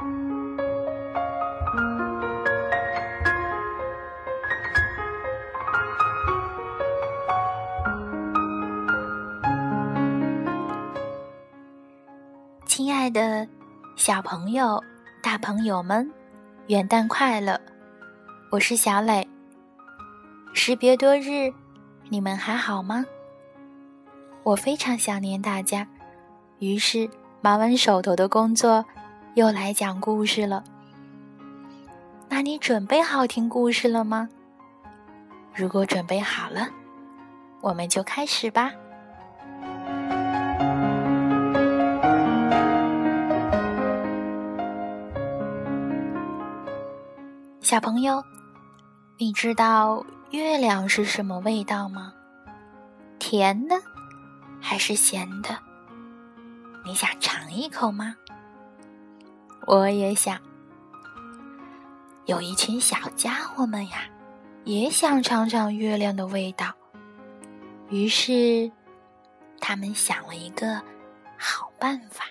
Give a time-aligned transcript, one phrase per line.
[0.00, 0.08] 亲
[12.90, 13.46] 爱的，
[13.96, 14.82] 小朋友、
[15.22, 16.10] 大朋友们，
[16.68, 17.60] 元旦快乐！
[18.50, 19.28] 我是小磊。
[20.54, 21.52] 时别多日，
[22.08, 23.04] 你们还好吗？
[24.44, 25.86] 我非常想念大家，
[26.58, 27.06] 于是
[27.42, 28.82] 忙完手头的工作，
[29.34, 30.64] 又来讲故事了。
[32.28, 34.28] 那你准备好听故事了吗？
[35.54, 36.68] 如果准备好了，
[37.60, 38.72] 我们就开始吧。
[47.60, 48.22] 小朋友，
[49.16, 52.12] 你知道月亮是什么味道吗？
[53.20, 53.76] 甜的
[54.60, 55.50] 还是咸的？
[56.84, 58.16] 你想尝一口吗？
[59.66, 60.38] 我也想。
[62.26, 64.04] 有一群小家伙们呀，
[64.64, 66.72] 也想尝尝月亮的味道。
[67.88, 68.70] 于是，
[69.60, 70.80] 他们想了一个
[71.36, 72.24] 好办法。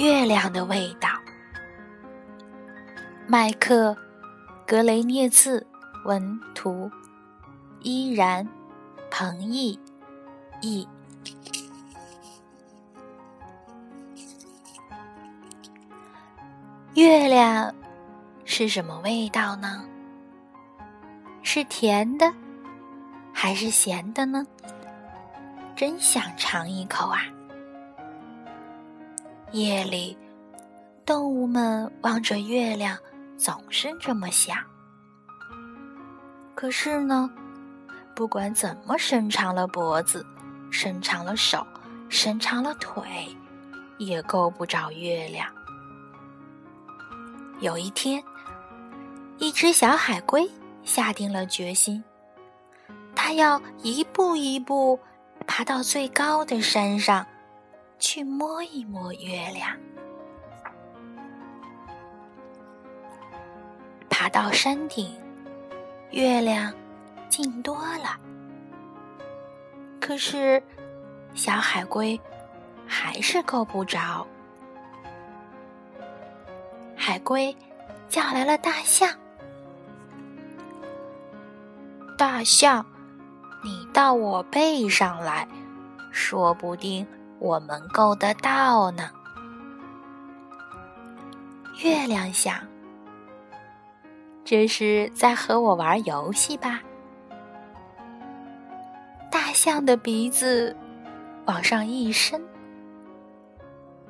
[0.00, 1.10] 月亮的味道。
[3.26, 3.92] 麦克·
[4.66, 5.66] 格雷涅茨
[6.06, 6.90] 文图，
[7.82, 8.48] 依然，
[9.10, 9.78] 彭毅
[10.62, 10.88] 译。
[16.94, 17.74] 月亮
[18.46, 19.84] 是什么味道呢？
[21.42, 22.32] 是甜的，
[23.34, 24.46] 还是咸的呢？
[25.76, 27.20] 真想尝一口啊！
[29.52, 30.16] 夜里，
[31.04, 32.96] 动物们望着月亮，
[33.36, 34.56] 总是这么想。
[36.54, 37.28] 可是呢，
[38.14, 40.24] 不管怎么伸长了脖子，
[40.70, 41.66] 伸长了手，
[42.08, 43.02] 伸长了腿，
[43.98, 45.48] 也够不着月亮。
[47.58, 48.22] 有一天，
[49.38, 50.48] 一只小海龟
[50.84, 52.04] 下定了决心，
[53.16, 55.00] 它要一步一步
[55.44, 57.26] 爬到最高的山上。
[58.00, 59.76] 去摸一摸月亮，
[64.08, 65.14] 爬到山顶，
[66.10, 66.72] 月亮
[67.28, 68.18] 近多了。
[70.00, 70.60] 可是，
[71.34, 72.18] 小海龟
[72.86, 74.26] 还是够不着。
[76.96, 77.54] 海龟
[78.08, 79.10] 叫来了大象
[82.16, 82.84] ：“大象，
[83.62, 85.46] 你到我背上来，
[86.10, 87.06] 说不定。”
[87.40, 89.10] 我们够得到呢。
[91.82, 92.54] 月亮想
[94.44, 96.80] ：“这是在和我玩游戏吧？”
[99.32, 100.76] 大象的鼻子
[101.46, 102.40] 往上一伸，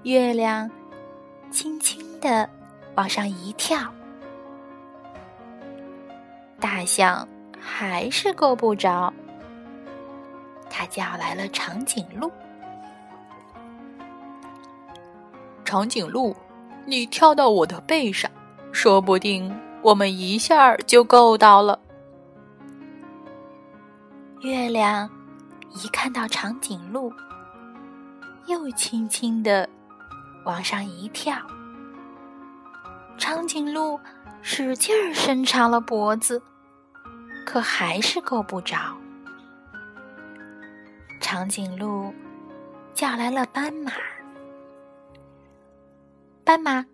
[0.03, 0.69] 月亮
[1.53, 2.51] 轻轻的
[2.97, 3.95] 往上一跳，
[6.59, 7.29] 大象
[7.61, 9.13] 还是够不着。
[10.69, 12.29] 他叫来了长颈鹿。
[15.71, 16.35] 长颈鹿，
[16.85, 18.29] 你跳到我的背上，
[18.73, 21.79] 说不定我们一下就够到了。
[24.41, 25.09] 月亮
[25.73, 27.13] 一看到长颈鹿，
[28.49, 29.71] 又轻轻的
[30.45, 31.37] 往上一跳。
[33.17, 33.97] 长颈鹿
[34.43, 36.43] 使劲儿伸长了脖子，
[37.47, 38.77] 可还是够不着。
[41.21, 42.13] 长颈鹿
[42.93, 43.93] 叫来了斑马。
[46.51, 46.85] 斑马，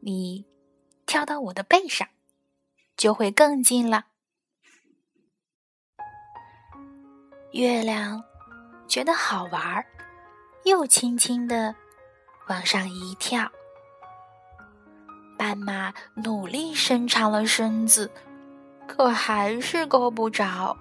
[0.00, 0.46] 你
[1.04, 2.08] 跳到我的背上，
[2.96, 4.06] 就会更近了。
[7.52, 8.24] 月亮
[8.88, 9.84] 觉得好玩儿，
[10.64, 11.74] 又轻轻的
[12.48, 13.52] 往上一跳。
[15.36, 18.10] 斑马努力伸长了身子，
[18.88, 20.74] 可还是够不着。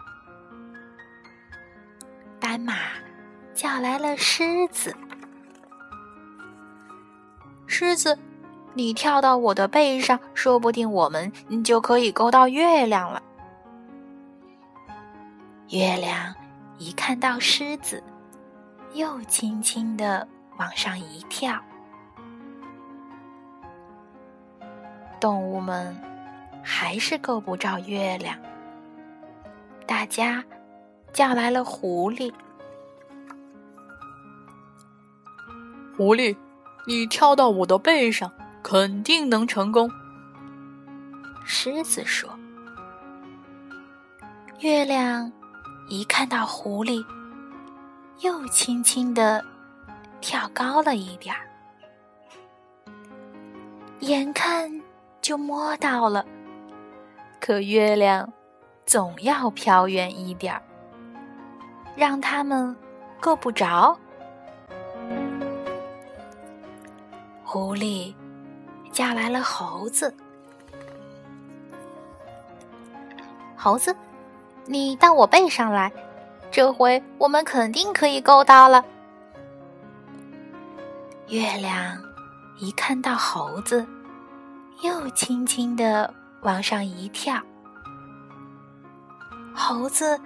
[2.40, 2.78] 斑马
[3.54, 4.96] 叫来了狮子。
[7.78, 8.18] 狮子，
[8.74, 11.30] 你跳到我的背上，说不定我们
[11.62, 13.22] 就可以够到月亮了。
[15.72, 16.34] 月亮
[16.78, 18.02] 一看到狮子，
[18.94, 20.26] 又轻轻的
[20.58, 21.62] 往上一跳。
[25.20, 25.94] 动物们
[26.64, 28.38] 还是够不着月亮。
[29.86, 30.42] 大家
[31.12, 32.32] 叫来了狐狸。
[35.98, 36.38] 狐狸，
[36.88, 39.90] 你跳到我的背上，肯定能成功。
[41.44, 42.30] 狮子说。
[44.60, 45.32] 月亮
[45.90, 47.04] 一看到狐狸，
[48.22, 49.44] 又轻轻地
[50.22, 51.42] 跳高了一点儿，
[54.00, 54.82] 眼看
[55.22, 56.26] 就摸到了，
[57.42, 58.32] 可月亮
[58.86, 60.62] 总要飘远一点儿，
[61.96, 62.76] 让他们
[63.20, 64.00] 够不着。
[67.56, 68.14] 狐狸
[68.92, 70.14] 叫来了猴子，
[73.56, 73.96] 猴子。
[74.66, 75.90] 你到我背上来，
[76.52, 78.84] 这回我们肯定可以够到了。
[81.30, 81.98] 月亮
[82.60, 83.88] 一看到猴子，
[84.82, 87.42] 又轻轻地往上一跳，
[89.56, 90.20] 猴子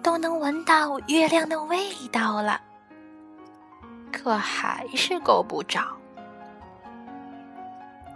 [0.00, 2.60] 都能闻到月亮的味道了，
[4.12, 5.82] 可还是够不着。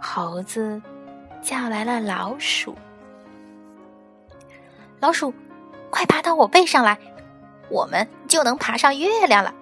[0.01, 0.81] 猴子
[1.41, 2.75] 叫来了老鼠。
[4.99, 5.33] 老鼠，
[5.89, 6.97] 快爬到我背上来，
[7.69, 9.53] 我们就能爬上月亮了。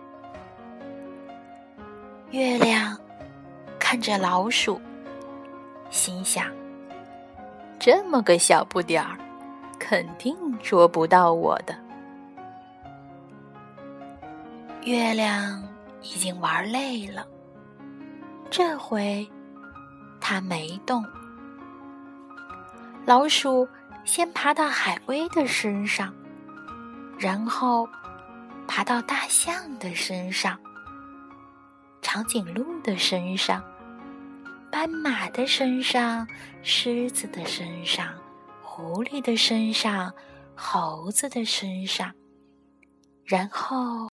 [2.32, 2.98] 月亮
[3.78, 4.80] 看着老鼠，
[5.90, 6.46] 心想：
[7.78, 9.18] 这么个小不点儿，
[9.78, 11.76] 肯定捉不到我的。
[14.84, 15.62] 月亮
[16.02, 17.26] 已经玩累了，
[18.50, 19.28] 这回
[20.30, 21.04] 它没动。
[23.04, 23.68] 老鼠。
[24.06, 26.12] 先爬到海龟的身上，
[27.20, 27.88] 然后
[28.68, 30.58] 爬到大象的身上、
[32.02, 33.62] 长颈鹿的身上、
[34.72, 36.26] 斑马的身上、
[36.64, 38.16] 狮子的身上、
[38.64, 40.12] 狐狸的身上、
[40.56, 42.12] 猴子的身上，
[43.26, 44.10] 然后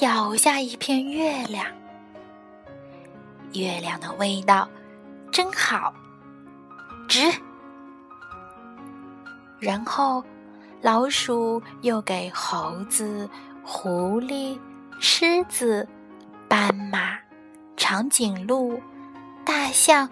[0.00, 1.66] 咬下一片月亮。
[3.52, 4.68] 月亮的味道
[5.30, 5.94] 真好，
[7.08, 7.20] 值。
[9.60, 10.22] 然后，
[10.82, 13.28] 老鼠又给猴子、
[13.62, 14.58] 狐狸、
[15.00, 15.86] 狮子、
[16.48, 17.16] 斑马、
[17.76, 18.80] 长颈鹿、
[19.44, 20.08] 大象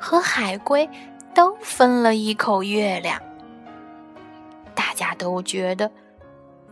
[0.00, 0.88] 和海龟
[1.34, 3.20] 都分了一口月亮。
[4.74, 5.90] 大家都觉得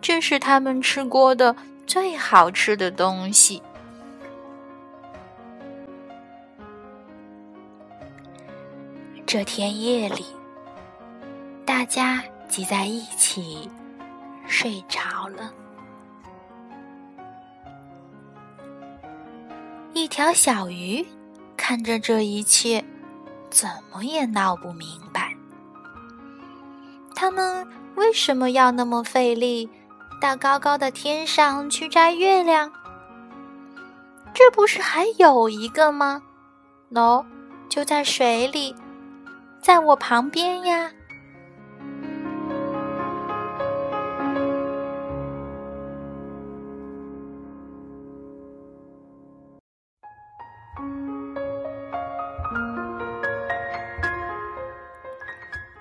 [0.00, 1.54] 这是他们吃过的
[1.86, 3.62] 最好吃的东西。
[9.24, 10.24] 这天夜里，
[11.64, 13.70] 大家挤在一起
[14.46, 15.52] 睡着了。
[19.92, 21.04] 一条小鱼
[21.56, 22.84] 看着这一切，
[23.50, 25.34] 怎么也闹不明白：
[27.14, 27.66] 他们
[27.96, 29.68] 为什么要那么费力，
[30.20, 32.70] 到高高的天上去摘月亮？
[34.34, 36.22] 这不是还有一个吗？
[36.90, 37.24] 喏，
[37.68, 38.74] 就在水里。
[39.60, 40.90] 在我旁边呀，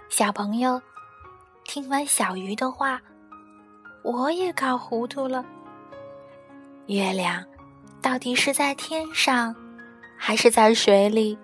[0.10, 0.82] 小朋友，
[1.66, 3.00] 听完小鱼的话，
[4.06, 5.44] 我也搞糊涂了。
[6.86, 7.44] 月亮
[8.04, 9.56] 到底是在天上，
[10.16, 11.36] 还是在水里？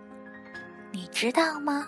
[0.91, 1.87] 你知道吗？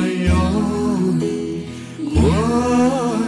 [0.00, 0.34] 有
[1.18, 1.66] 你，
[2.14, 3.25] 我。